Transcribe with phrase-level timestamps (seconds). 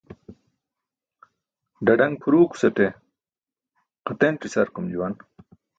[1.85, 2.87] Ḍaḍaṅ phurukusate
[4.05, 5.13] ġatenc̣ isakurum juwan